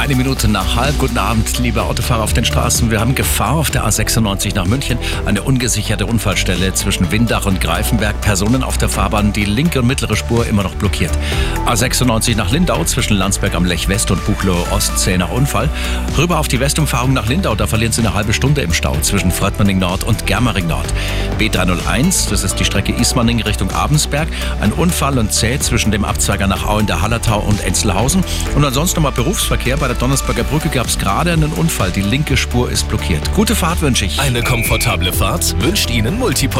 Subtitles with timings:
[0.00, 0.96] Eine Minute nach halb.
[0.96, 2.90] Guten Abend, liebe Autofahrer auf den Straßen.
[2.90, 4.96] Wir haben Gefahr auf der A96 nach München.
[5.26, 8.18] Eine ungesicherte Unfallstelle zwischen Windach und Greifenberg.
[8.22, 11.12] Personen auf der Fahrbahn, die linke und mittlere Spur immer noch blockiert.
[11.66, 15.68] A96 nach Lindau zwischen Landsberg am Lech West und Buchloe Ostsee nach Unfall.
[16.16, 17.54] Rüber auf die Westumfahrung nach Lindau.
[17.54, 20.86] Da verlieren Sie eine halbe Stunde im Stau zwischen Fröttmanning Nord und Germering Nord.
[21.38, 24.28] B301, das ist die Strecke Ismaning Richtung Abensberg.
[24.62, 28.24] Ein Unfall und zäh zwischen dem Abzweiger nach Au in der Hallertau und Enzelhausen.
[28.54, 29.76] Und ansonsten nochmal Berufsverkehr.
[29.76, 31.90] Bei der Donnersberger Brücke gab es gerade einen Unfall.
[31.90, 33.34] Die linke Spur ist blockiert.
[33.34, 34.18] Gute Fahrt wünsche ich.
[34.18, 36.58] Eine komfortable Fahrt wünscht Ihnen Multipol.